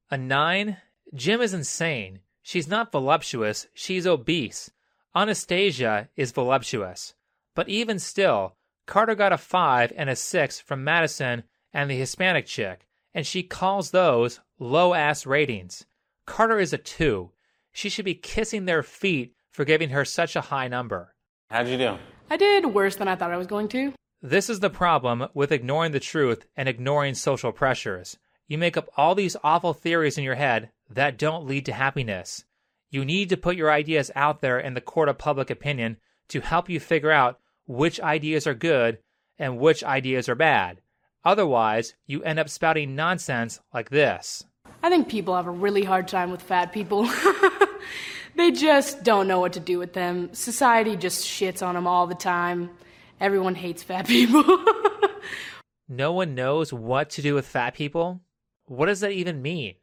A 0.10 0.18
nine? 0.18 0.78
Jim 1.14 1.40
is 1.40 1.54
insane. 1.54 2.22
She's 2.42 2.68
not 2.68 2.92
voluptuous, 2.92 3.68
she's 3.76 4.08
obese. 4.08 4.72
Anastasia 5.16 6.10
is 6.16 6.32
voluptuous. 6.32 7.14
But 7.54 7.70
even 7.70 8.00
still, 8.00 8.56
Carter 8.88 9.14
got 9.14 9.32
a 9.32 9.38
five 9.38 9.94
and 9.96 10.10
a 10.10 10.16
six 10.16 10.60
from 10.60 10.84
Madison 10.84 11.44
and 11.72 11.92
the 11.92 11.96
Hispanic 11.96 12.48
chick, 12.48 12.88
and 13.14 13.24
she 13.24 13.44
calls 13.44 13.92
those 13.92 14.40
low 14.58 14.96
ass 14.96 15.28
ratings. 15.28 15.86
Carter 16.26 16.58
is 16.58 16.74
a 16.74 16.80
two. 16.80 17.30
She 17.72 17.88
should 17.88 18.06
be 18.06 18.16
kissing 18.16 18.66
their 18.66 18.82
feet 18.82 19.36
for 19.52 19.64
giving 19.64 19.90
her 19.90 20.06
such 20.06 20.36
a 20.36 20.42
high 20.42 20.68
number. 20.68 21.14
How'd 21.52 21.68
you 21.68 21.78
do? 21.78 22.00
I 22.32 22.38
did 22.38 22.66
worse 22.66 22.96
than 22.96 23.08
I 23.08 23.16
thought 23.16 23.32
I 23.32 23.38
was 23.38 23.46
going 23.46 23.68
to. 23.70 23.94
This 24.26 24.50
is 24.50 24.62
the 24.62 24.70
problem 24.70 25.28
with 25.34 25.52
ignoring 25.52 25.92
the 25.92 26.00
truth 26.00 26.46
and 26.56 26.70
ignoring 26.70 27.14
social 27.14 27.52
pressures. 27.52 28.18
You 28.48 28.58
make 28.58 28.78
up 28.78 28.88
all 28.96 29.16
these 29.16 29.36
awful 29.44 29.74
theories 29.74 30.18
in 30.18 30.24
your 30.24 30.36
head 30.36 30.70
that 30.90 31.18
don't 31.18 31.46
lead 31.46 31.66
to 31.66 31.74
happiness. 31.74 32.46
You 32.90 33.04
need 33.04 33.28
to 33.30 33.38
put 33.38 33.58
your 33.58 33.70
ideas 33.70 34.12
out 34.16 34.40
there 34.40 34.58
in 34.58 34.76
the 34.76 34.80
court 34.80 35.10
of 35.10 35.18
public 35.18 35.50
opinion 35.50 35.98
to 36.30 36.40
help 36.40 36.70
you 36.70 36.80
figure 36.80 37.12
out 37.12 37.38
which 37.68 38.00
ideas 38.00 38.48
are 38.48 38.54
good 38.54 39.00
and 39.38 39.60
which 39.60 39.84
ideas 39.84 40.30
are 40.30 40.36
bad. 40.36 40.80
Otherwise, 41.26 41.96
you 42.08 42.24
end 42.24 42.40
up 42.40 42.48
spouting 42.48 42.96
nonsense 42.96 43.60
like 43.74 43.90
this. 43.90 44.46
I 44.82 44.90
think 44.90 45.10
people 45.10 45.36
have 45.36 45.48
a 45.48 45.52
really 45.52 45.84
hard 45.84 46.08
time 46.08 46.32
with 46.32 46.42
fat 46.42 46.72
people. 46.72 47.10
they 48.38 48.52
just 48.52 49.04
don't 49.04 49.28
know 49.28 49.42
what 49.42 49.52
to 49.52 49.60
do 49.60 49.80
with 49.80 49.92
them. 49.92 50.34
Society 50.34 50.96
just 50.96 51.26
shits 51.26 51.62
on 51.62 51.76
them 51.76 51.88
all 51.88 52.08
the 52.08 52.16
time. 52.16 52.70
Everyone 53.24 53.56
hates 53.56 53.82
fat 53.82 54.06
people. 54.16 54.44
No 55.88 56.12
one 56.12 56.36
knows 56.36 56.74
what 56.74 57.10
to 57.12 57.22
do 57.22 57.36
with 57.36 57.46
fat 57.48 57.74
people? 57.74 58.20
What 58.66 58.88
does 58.88 59.00
that 59.00 59.12
even 59.14 59.42
mean? 59.42 59.76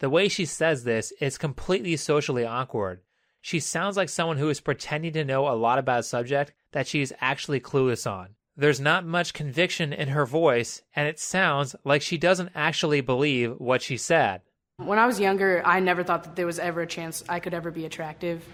The 0.00 0.10
way 0.10 0.28
she 0.28 0.44
says 0.44 0.84
this 0.84 1.10
is 1.18 1.38
completely 1.38 1.96
socially 1.96 2.44
awkward. 2.44 3.00
She 3.40 3.60
sounds 3.60 3.96
like 3.96 4.10
someone 4.10 4.36
who 4.36 4.50
is 4.50 4.60
pretending 4.60 5.14
to 5.14 5.24
know 5.24 5.48
a 5.48 5.56
lot 5.56 5.78
about 5.78 6.00
a 6.00 6.02
subject 6.02 6.52
that 6.72 6.86
she 6.86 7.00
is 7.00 7.14
actually 7.18 7.60
clueless 7.60 8.10
on. 8.10 8.34
There's 8.58 8.78
not 8.80 9.06
much 9.06 9.32
conviction 9.32 9.94
in 9.94 10.08
her 10.08 10.26
voice, 10.26 10.82
and 10.94 11.08
it 11.08 11.18
sounds 11.18 11.74
like 11.84 12.02
she 12.02 12.18
doesn't 12.18 12.50
actually 12.54 13.00
believe 13.00 13.54
what 13.56 13.80
she 13.80 13.96
said. 13.96 14.42
when 14.76 14.98
I 14.98 15.06
was 15.06 15.18
younger, 15.18 15.62
I 15.64 15.80
never 15.80 16.04
thought 16.04 16.24
that 16.24 16.36
there 16.36 16.44
was 16.44 16.58
ever 16.58 16.82
a 16.82 16.86
chance 16.86 17.24
I 17.26 17.40
could 17.40 17.54
ever 17.54 17.70
be 17.70 17.86
attractive. 17.86 18.44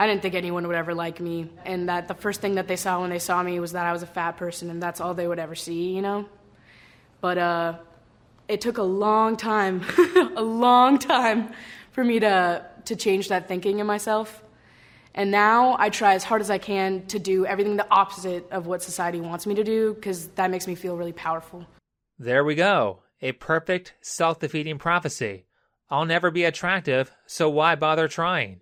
I 0.00 0.06
didn't 0.06 0.22
think 0.22 0.34
anyone 0.34 0.66
would 0.66 0.76
ever 0.76 0.94
like 0.94 1.20
me, 1.20 1.50
and 1.66 1.90
that 1.90 2.08
the 2.08 2.14
first 2.14 2.40
thing 2.40 2.54
that 2.54 2.66
they 2.66 2.76
saw 2.76 3.02
when 3.02 3.10
they 3.10 3.18
saw 3.18 3.42
me 3.42 3.60
was 3.60 3.72
that 3.72 3.84
I 3.84 3.92
was 3.92 4.02
a 4.02 4.06
fat 4.06 4.38
person, 4.38 4.70
and 4.70 4.82
that's 4.82 4.98
all 4.98 5.12
they 5.12 5.28
would 5.28 5.38
ever 5.38 5.54
see, 5.54 5.94
you 5.94 6.00
know? 6.00 6.26
But 7.20 7.36
uh, 7.36 7.78
it 8.48 8.62
took 8.62 8.78
a 8.78 8.82
long 8.82 9.36
time, 9.36 9.84
a 10.36 10.42
long 10.42 10.98
time 10.98 11.52
for 11.92 12.02
me 12.02 12.18
to, 12.18 12.64
to 12.86 12.96
change 12.96 13.28
that 13.28 13.46
thinking 13.46 13.78
in 13.78 13.86
myself. 13.86 14.42
And 15.14 15.30
now 15.30 15.76
I 15.78 15.90
try 15.90 16.14
as 16.14 16.24
hard 16.24 16.40
as 16.40 16.48
I 16.48 16.56
can 16.56 17.04
to 17.08 17.18
do 17.18 17.44
everything 17.44 17.76
the 17.76 17.86
opposite 17.90 18.50
of 18.50 18.66
what 18.66 18.82
society 18.82 19.20
wants 19.20 19.46
me 19.46 19.54
to 19.56 19.64
do 19.64 19.92
because 19.92 20.28
that 20.28 20.50
makes 20.50 20.66
me 20.66 20.76
feel 20.76 20.96
really 20.96 21.12
powerful. 21.12 21.66
There 22.18 22.42
we 22.42 22.54
go. 22.54 23.00
A 23.20 23.32
perfect, 23.32 23.92
self 24.00 24.40
defeating 24.40 24.78
prophecy. 24.78 25.44
I'll 25.90 26.06
never 26.06 26.30
be 26.30 26.44
attractive, 26.44 27.12
so 27.26 27.50
why 27.50 27.74
bother 27.74 28.08
trying? 28.08 28.60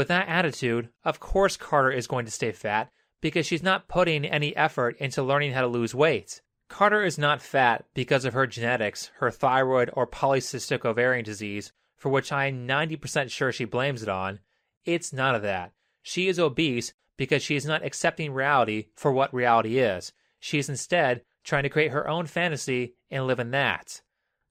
With 0.00 0.08
that 0.08 0.28
attitude, 0.30 0.88
of 1.04 1.20
course 1.20 1.58
Carter 1.58 1.90
is 1.90 2.06
going 2.06 2.24
to 2.24 2.30
stay 2.30 2.52
fat 2.52 2.90
because 3.20 3.44
she's 3.44 3.62
not 3.62 3.86
putting 3.86 4.24
any 4.24 4.56
effort 4.56 4.96
into 4.96 5.22
learning 5.22 5.52
how 5.52 5.60
to 5.60 5.66
lose 5.66 5.94
weight. 5.94 6.40
Carter 6.70 7.02
is 7.02 7.18
not 7.18 7.42
fat 7.42 7.84
because 7.92 8.24
of 8.24 8.32
her 8.32 8.46
genetics, 8.46 9.10
her 9.18 9.30
thyroid 9.30 9.90
or 9.92 10.06
polycystic 10.06 10.86
ovarian 10.86 11.22
disease, 11.22 11.72
for 11.98 12.08
which 12.08 12.32
I 12.32 12.46
am 12.46 12.66
90% 12.66 13.30
sure 13.30 13.52
she 13.52 13.66
blames 13.66 14.02
it 14.02 14.08
on. 14.08 14.38
It's 14.86 15.12
none 15.12 15.34
of 15.34 15.42
that. 15.42 15.72
She 16.00 16.28
is 16.28 16.38
obese 16.38 16.94
because 17.18 17.42
she 17.42 17.54
is 17.54 17.66
not 17.66 17.84
accepting 17.84 18.32
reality 18.32 18.86
for 18.96 19.12
what 19.12 19.34
reality 19.34 19.80
is. 19.80 20.14
She 20.38 20.58
is 20.58 20.70
instead 20.70 21.20
trying 21.44 21.64
to 21.64 21.68
create 21.68 21.90
her 21.90 22.08
own 22.08 22.24
fantasy 22.24 22.94
and 23.10 23.26
live 23.26 23.38
in 23.38 23.50
that. 23.50 24.00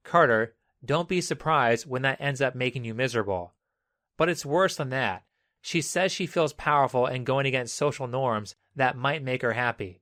Carter, 0.04 0.54
don't 0.86 1.10
be 1.10 1.22
surprised 1.22 1.88
when 1.88 2.04
that 2.04 2.22
ends 2.22 2.40
up 2.40 2.54
making 2.54 2.86
you 2.86 2.94
miserable. 2.94 3.56
But 4.16 4.30
it's 4.30 4.46
worse 4.46 4.76
than 4.76 4.90
that. 4.90 5.24
She 5.62 5.82
says 5.82 6.12
she 6.12 6.26
feels 6.26 6.54
powerful 6.54 7.06
and 7.06 7.26
going 7.26 7.46
against 7.46 7.76
social 7.76 8.08
norms 8.08 8.56
that 8.76 8.98
might 8.98 9.24
make 9.24 9.42
her 9.42 9.54
happy. 9.54 10.02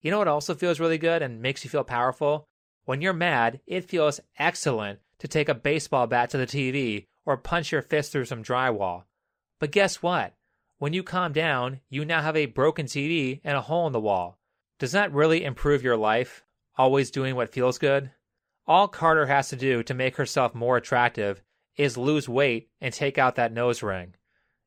You 0.00 0.10
know 0.10 0.18
what 0.18 0.28
also 0.28 0.54
feels 0.54 0.80
really 0.80 0.98
good 0.98 1.22
and 1.22 1.42
makes 1.42 1.64
you 1.64 1.70
feel 1.70 1.84
powerful? 1.84 2.48
When 2.84 3.00
you're 3.00 3.12
mad, 3.12 3.60
it 3.66 3.88
feels 3.88 4.20
excellent 4.38 5.00
to 5.18 5.28
take 5.28 5.48
a 5.48 5.54
baseball 5.54 6.06
bat 6.06 6.30
to 6.30 6.38
the 6.38 6.46
TV 6.46 7.06
or 7.24 7.36
punch 7.36 7.72
your 7.72 7.82
fist 7.82 8.12
through 8.12 8.26
some 8.26 8.42
drywall. 8.42 9.04
But 9.58 9.70
guess 9.70 10.02
what? 10.02 10.34
When 10.78 10.92
you 10.92 11.02
calm 11.02 11.32
down, 11.32 11.80
you 11.88 12.04
now 12.04 12.20
have 12.20 12.36
a 12.36 12.46
broken 12.46 12.86
TV 12.86 13.40
and 13.44 13.56
a 13.56 13.62
hole 13.62 13.86
in 13.86 13.92
the 13.92 14.00
wall. 14.00 14.38
Does 14.78 14.92
that 14.92 15.12
really 15.12 15.44
improve 15.44 15.82
your 15.82 15.96
life? 15.96 16.44
Always 16.76 17.10
doing 17.10 17.36
what 17.36 17.52
feels 17.52 17.78
good? 17.78 18.10
All 18.66 18.88
Carter 18.88 19.26
has 19.26 19.48
to 19.50 19.56
do 19.56 19.82
to 19.82 19.94
make 19.94 20.16
herself 20.16 20.54
more 20.54 20.76
attractive 20.76 21.42
is 21.76 21.96
lose 21.96 22.28
weight 22.28 22.68
and 22.80 22.92
take 22.92 23.16
out 23.16 23.36
that 23.36 23.52
nose 23.52 23.82
ring. 23.82 24.14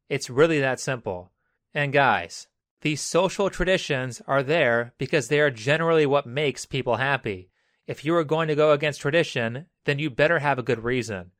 It's 0.10 0.30
really 0.30 0.60
that 0.60 0.80
simple. 0.80 1.32
And 1.74 1.92
guys, 1.92 2.48
these 2.82 3.02
social 3.02 3.50
traditions 3.50 4.22
are 4.28 4.44
there 4.44 4.94
because 4.98 5.28
they 5.28 5.40
are 5.40 5.52
generally 5.52 6.06
what 6.06 6.26
makes 6.26 6.66
people 6.66 6.96
happy. 6.96 7.50
If 7.88 8.06
you 8.06 8.16
are 8.16 8.24
going 8.24 8.48
to 8.48 8.56
go 8.56 8.72
against 8.72 9.02
tradition, 9.02 9.66
then 9.86 10.00
you 10.00 10.10
better 10.10 10.40
have 10.40 10.60
a 10.60 10.64
good 10.64 10.84
reason. 10.84 11.32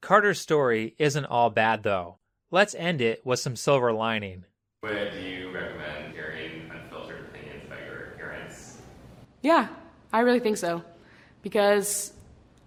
Carter's 0.00 0.40
story 0.40 0.94
isn't 0.98 1.24
all 1.24 1.50
bad 1.50 1.82
though. 1.82 2.18
Let's 2.50 2.74
end 2.74 3.00
it 3.00 3.24
with 3.24 3.38
some 3.38 3.56
silver 3.56 3.92
lining. 3.92 4.44
Would 4.82 5.14
you 5.14 5.50
recommend 5.50 6.12
hearing 6.12 6.70
unfiltered 6.72 7.26
opinions 7.28 7.64
about 7.66 7.80
your 7.86 8.12
appearance? 8.12 8.80
Yeah, 9.42 9.68
I 10.12 10.20
really 10.20 10.40
think 10.40 10.56
so. 10.56 10.82
Because, 11.42 12.12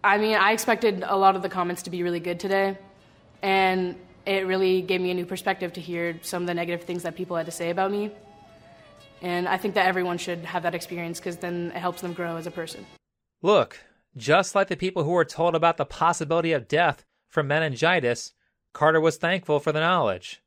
I 0.03 0.17
mean, 0.17 0.35
I 0.35 0.51
expected 0.53 1.03
a 1.05 1.15
lot 1.15 1.35
of 1.35 1.41
the 1.41 1.49
comments 1.49 1.83
to 1.83 1.89
be 1.89 2.03
really 2.03 2.19
good 2.19 2.39
today, 2.39 2.77
and 3.41 3.95
it 4.25 4.45
really 4.47 4.81
gave 4.81 5.01
me 5.01 5.11
a 5.11 5.13
new 5.13 5.25
perspective 5.25 5.73
to 5.73 5.81
hear 5.81 6.19
some 6.21 6.43
of 6.43 6.47
the 6.47 6.53
negative 6.53 6.85
things 6.85 7.03
that 7.03 7.15
people 7.15 7.35
had 7.35 7.45
to 7.45 7.51
say 7.51 7.69
about 7.69 7.91
me. 7.91 8.11
And 9.21 9.47
I 9.47 9.57
think 9.57 9.75
that 9.75 9.87
everyone 9.87 10.17
should 10.17 10.39
have 10.39 10.63
that 10.63 10.75
experience 10.75 11.19
because 11.19 11.37
then 11.37 11.71
it 11.75 11.79
helps 11.79 12.01
them 12.01 12.13
grow 12.13 12.37
as 12.37 12.47
a 12.47 12.51
person. 12.51 12.85
Look, 13.41 13.79
just 14.17 14.55
like 14.55 14.67
the 14.67 14.75
people 14.75 15.03
who 15.03 15.11
were 15.11 15.25
told 15.25 15.55
about 15.55 15.77
the 15.77 15.85
possibility 15.85 16.51
of 16.51 16.67
death 16.67 17.05
from 17.29 17.47
meningitis, 17.47 18.33
Carter 18.73 18.99
was 19.01 19.17
thankful 19.17 19.59
for 19.59 19.71
the 19.71 19.79
knowledge. 19.79 20.41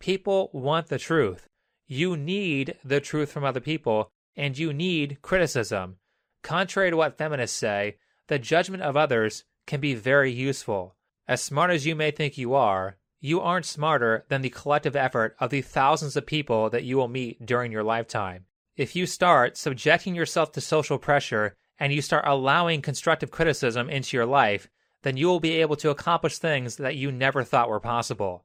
People 0.00 0.50
want 0.52 0.88
the 0.88 0.98
truth. 0.98 1.48
You 1.86 2.16
need 2.16 2.76
the 2.84 3.00
truth 3.00 3.30
from 3.30 3.44
other 3.44 3.60
people, 3.60 4.10
and 4.36 4.56
you 4.56 4.72
need 4.72 5.22
criticism. 5.22 5.96
Contrary 6.42 6.90
to 6.90 6.96
what 6.96 7.18
feminists 7.18 7.56
say, 7.56 7.96
the 8.28 8.38
judgment 8.38 8.82
of 8.82 8.96
others 8.96 9.44
can 9.66 9.80
be 9.80 9.94
very 9.94 10.30
useful. 10.32 10.94
As 11.26 11.40
smart 11.42 11.70
as 11.70 11.86
you 11.86 11.94
may 11.94 12.10
think 12.10 12.36
you 12.36 12.54
are, 12.54 12.96
you 13.24 13.40
aren't 13.40 13.64
smarter 13.64 14.22
than 14.28 14.42
the 14.42 14.50
collective 14.50 14.94
effort 14.94 15.34
of 15.40 15.48
the 15.48 15.62
thousands 15.62 16.14
of 16.14 16.26
people 16.26 16.68
that 16.68 16.84
you 16.84 16.94
will 16.94 17.08
meet 17.08 17.46
during 17.46 17.72
your 17.72 17.82
lifetime. 17.82 18.44
If 18.76 18.94
you 18.94 19.06
start 19.06 19.56
subjecting 19.56 20.14
yourself 20.14 20.52
to 20.52 20.60
social 20.60 20.98
pressure 20.98 21.56
and 21.78 21.90
you 21.90 22.02
start 22.02 22.26
allowing 22.26 22.82
constructive 22.82 23.30
criticism 23.30 23.88
into 23.88 24.14
your 24.14 24.26
life, 24.26 24.68
then 25.04 25.16
you 25.16 25.26
will 25.26 25.40
be 25.40 25.52
able 25.62 25.76
to 25.76 25.88
accomplish 25.88 26.36
things 26.36 26.76
that 26.76 26.96
you 26.96 27.10
never 27.10 27.42
thought 27.42 27.70
were 27.70 27.80
possible. 27.80 28.44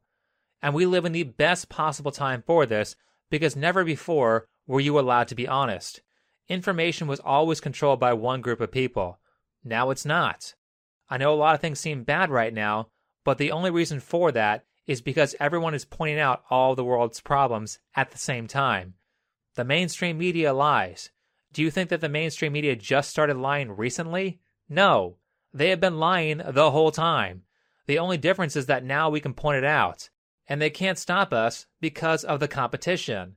And 0.61 0.73
we 0.73 0.85
live 0.85 1.03
in 1.03 1.11
the 1.11 1.23
best 1.23 1.67
possible 1.67 2.13
time 2.13 2.41
for 2.47 2.65
this 2.65 2.95
because 3.29 3.57
never 3.57 3.83
before 3.83 4.47
were 4.65 4.79
you 4.79 4.97
allowed 4.97 5.27
to 5.27 5.35
be 5.35 5.45
honest. 5.45 6.01
Information 6.47 7.05
was 7.05 7.19
always 7.19 7.59
controlled 7.59 7.99
by 7.99 8.13
one 8.13 8.39
group 8.39 8.61
of 8.61 8.71
people. 8.71 9.19
Now 9.61 9.89
it's 9.89 10.05
not. 10.05 10.53
I 11.09 11.17
know 11.17 11.33
a 11.33 11.35
lot 11.35 11.53
of 11.53 11.59
things 11.59 11.81
seem 11.81 12.03
bad 12.05 12.29
right 12.29 12.53
now, 12.53 12.87
but 13.25 13.37
the 13.37 13.51
only 13.51 13.71
reason 13.71 13.99
for 13.99 14.31
that 14.31 14.63
is 14.89 15.01
because 15.01 15.35
everyone 15.39 15.75
is 15.75 15.85
pointing 15.85 16.17
out 16.17 16.43
all 16.49 16.73
the 16.73 16.83
world's 16.83 17.21
problems 17.21 17.77
at 17.95 18.09
the 18.09 18.17
same 18.17 18.47
time. 18.47 18.95
The 19.53 19.63
mainstream 19.63 20.17
media 20.17 20.51
lies. 20.51 21.11
Do 21.53 21.61
you 21.61 21.69
think 21.69 21.89
that 21.89 22.01
the 22.01 22.09
mainstream 22.09 22.53
media 22.53 22.75
just 22.75 23.11
started 23.11 23.37
lying 23.37 23.71
recently? 23.71 24.39
No. 24.67 25.17
They 25.53 25.69
have 25.69 25.79
been 25.79 25.99
lying 25.99 26.41
the 26.43 26.71
whole 26.71 26.91
time. 26.91 27.43
The 27.85 27.99
only 27.99 28.17
difference 28.17 28.55
is 28.55 28.65
that 28.65 28.83
now 28.83 29.11
we 29.11 29.19
can 29.19 29.35
point 29.35 29.59
it 29.59 29.63
out. 29.63 30.09
And 30.47 30.59
they 30.59 30.71
can't 30.71 30.97
stop 30.97 31.33
us 31.33 31.67
because 31.79 32.23
of 32.23 32.39
the 32.39 32.47
competition. 32.47 33.35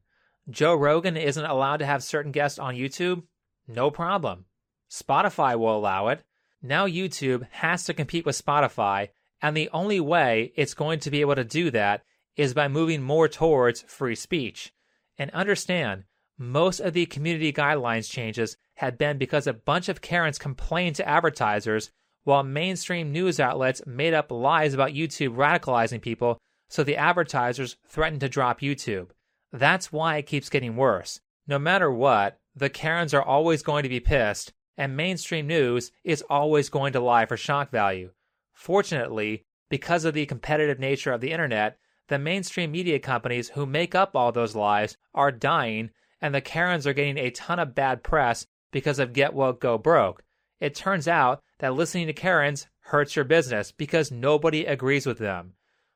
Joe 0.48 0.74
Rogan 0.74 1.18
isn't 1.18 1.44
allowed 1.44 1.78
to 1.78 1.86
have 1.86 2.02
certain 2.02 2.32
guests 2.32 2.58
on 2.58 2.76
YouTube? 2.76 3.24
No 3.68 3.90
problem. 3.90 4.46
Spotify 4.90 5.58
will 5.58 5.76
allow 5.76 6.08
it. 6.08 6.24
Now 6.62 6.86
YouTube 6.86 7.46
has 7.50 7.84
to 7.84 7.94
compete 7.94 8.24
with 8.24 8.42
Spotify, 8.42 9.08
and 9.42 9.56
the 9.56 9.68
only 9.72 10.00
way 10.00 10.52
it's 10.54 10.72
going 10.72 11.00
to 11.00 11.10
be 11.10 11.20
able 11.20 11.34
to 11.34 11.44
do 11.44 11.70
that 11.72 12.04
is 12.36 12.54
by 12.54 12.68
moving 12.68 13.02
more 13.02 13.28
towards 13.28 13.82
free 13.82 14.14
speech. 14.14 14.72
And 15.18 15.30
understand, 15.32 16.04
most 16.38 16.80
of 16.80 16.94
the 16.94 17.06
community 17.06 17.52
guidelines 17.52 18.10
changes 18.10 18.56
had 18.76 18.96
been 18.96 19.18
because 19.18 19.46
a 19.46 19.52
bunch 19.52 19.88
of 19.88 20.00
Karens 20.00 20.38
complained 20.38 20.96
to 20.96 21.08
advertisers 21.08 21.90
while 22.24 22.44
mainstream 22.44 23.12
news 23.12 23.40
outlets 23.40 23.82
made 23.84 24.14
up 24.14 24.30
lies 24.30 24.74
about 24.74 24.92
YouTube 24.92 25.34
radicalizing 25.36 26.00
people, 26.00 26.38
so 26.68 26.84
the 26.84 26.96
advertisers 26.96 27.76
threatened 27.86 28.20
to 28.20 28.28
drop 28.28 28.60
YouTube. 28.60 29.08
That's 29.52 29.92
why 29.92 30.16
it 30.16 30.26
keeps 30.26 30.48
getting 30.48 30.76
worse. 30.76 31.20
No 31.46 31.58
matter 31.58 31.90
what, 31.90 32.38
the 32.54 32.70
Karens 32.70 33.12
are 33.12 33.22
always 33.22 33.62
going 33.62 33.82
to 33.82 33.88
be 33.88 34.00
pissed, 34.00 34.52
and 34.76 34.96
mainstream 34.96 35.46
news 35.46 35.90
is 36.04 36.22
always 36.30 36.68
going 36.68 36.92
to 36.92 37.00
lie 37.00 37.26
for 37.26 37.36
shock 37.36 37.70
value. 37.70 38.10
Fortunately, 38.52 39.44
because 39.68 40.04
of 40.04 40.14
the 40.14 40.26
competitive 40.26 40.78
nature 40.78 41.12
of 41.12 41.20
the 41.20 41.32
internet, 41.32 41.78
the 42.08 42.18
mainstream 42.18 42.72
media 42.72 42.98
companies 42.98 43.50
who 43.50 43.64
make 43.64 43.94
up 43.94 44.14
all 44.14 44.32
those 44.32 44.54
lies 44.54 44.96
are 45.14 45.32
dying, 45.32 45.90
and 46.20 46.34
the 46.34 46.40
Karens 46.40 46.86
are 46.86 46.92
getting 46.92 47.16
a 47.16 47.30
ton 47.30 47.58
of 47.58 47.74
bad 47.74 48.02
press 48.02 48.46
because 48.70 48.98
of 48.98 49.12
Get 49.12 49.34
Woke 49.34 49.60
Go 49.60 49.78
Broke. 49.78 50.22
It 50.60 50.74
turns 50.74 51.08
out 51.08 51.42
that 51.58 51.74
listening 51.74 52.06
to 52.06 52.12
Karens 52.12 52.68
hurts 52.80 53.16
your 53.16 53.24
business 53.24 53.72
because 53.72 54.10
nobody 54.10 54.64
agrees 54.64 55.06
with 55.06 55.18
them. 55.18 55.54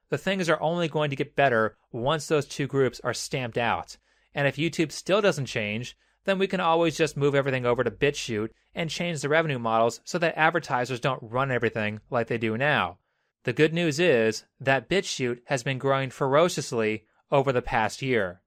The 0.09 0.19
things 0.19 0.49
are 0.49 0.61
only 0.61 0.89
going 0.89 1.11
to 1.11 1.17
get 1.17 1.37
better 1.37 1.77
once 1.93 2.27
those 2.27 2.47
two 2.47 2.67
groups 2.67 3.01
are 3.03 3.15
stamped 3.15 3.59
out. 3.59 3.97
And 4.35 4.47
if 4.47 4.57
YouTube 4.57 4.93
still 4.93 5.21
doesn't 5.21 5.47
change, 5.47 5.97
then 6.27 6.39
we 6.39 6.47
can 6.47 6.61
always 6.61 6.97
just 6.97 7.17
move 7.17 7.35
everything 7.35 7.65
over 7.65 7.83
to 7.83 7.91
BitChute 7.91 8.51
and 8.75 8.91
change 8.91 9.23
the 9.23 9.29
revenue 9.29 9.59
models 9.59 10.01
so 10.05 10.19
that 10.19 10.37
advertisers 10.37 11.01
don't 11.01 11.23
run 11.23 11.51
everything 11.51 12.01
like 12.11 12.27
they 12.27 12.37
do 12.37 12.59
now. 12.59 12.99
The 13.45 13.53
good 13.53 13.73
news 13.73 13.99
is 13.99 14.45
that 14.61 14.89
BitChute 14.89 15.41
has 15.47 15.63
been 15.63 15.79
growing 15.79 16.11
ferociously 16.11 17.05
over 17.31 17.53
the 17.53 17.63
past 17.63 18.03
year. 18.03 18.43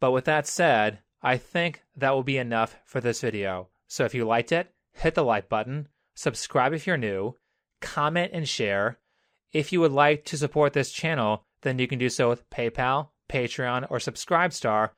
But 0.00 0.10
with 0.10 0.24
that 0.26 0.46
said, 0.46 0.98
I 1.22 1.36
think 1.36 1.82
that 1.96 2.10
will 2.10 2.24
be 2.24 2.38
enough 2.38 2.76
for 2.84 3.00
this 3.00 3.20
video. 3.20 3.68
So 3.86 4.04
if 4.04 4.14
you 4.14 4.24
liked 4.24 4.50
it, 4.50 4.72
hit 4.92 5.14
the 5.14 5.22
like 5.22 5.48
button, 5.48 5.88
subscribe 6.14 6.72
if 6.72 6.86
you're 6.86 6.96
new, 6.96 7.36
comment 7.80 8.32
and 8.34 8.48
share. 8.48 8.98
If 9.52 9.72
you 9.72 9.80
would 9.80 9.92
like 9.92 10.24
to 10.26 10.36
support 10.36 10.72
this 10.72 10.90
channel, 10.90 11.44
then 11.60 11.78
you 11.78 11.86
can 11.86 11.98
do 11.98 12.08
so 12.08 12.28
with 12.28 12.48
PayPal, 12.50 13.10
Patreon, 13.28 13.86
or 13.90 13.98
Subscribestar. 13.98 14.90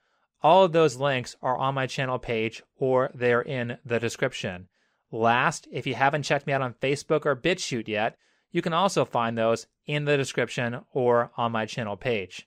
All 0.45 0.63
of 0.63 0.73
those 0.73 0.97
links 0.97 1.37
are 1.41 1.57
on 1.57 1.75
my 1.75 1.87
channel 1.87 2.19
page 2.19 2.63
or 2.77 3.11
they're 3.15 3.41
in 3.41 3.79
the 3.83 3.99
description. 3.99 4.69
Last, 5.11 5.67
if 5.73 5.87
you 5.87 5.95
haven't 5.95 6.25
checked 6.25 6.47
me 6.47 6.53
out 6.53 6.61
on 6.61 6.75
Facebook 6.75 7.25
or 7.25 7.35
BitChute 7.35 7.89
yet, 7.89 8.19
you 8.53 8.61
can 8.61 8.75
also 8.75 9.07
find 9.07 9.39
those 9.39 9.67
in 9.87 10.05
the 10.05 10.19
description 10.19 10.83
or 10.93 11.31
on 11.39 11.51
my 11.51 11.65
channel 11.65 11.97
page. 11.97 12.47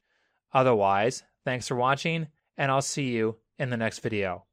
Otherwise, 0.53 1.23
thanks 1.43 1.67
for 1.67 1.75
watching, 1.75 2.27
and 2.55 2.71
I'll 2.71 2.83
see 2.83 3.07
you 3.07 3.37
in 3.57 3.71
the 3.71 3.77
next 3.77 3.99
video. 3.99 4.46